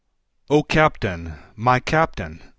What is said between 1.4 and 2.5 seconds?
my Captain!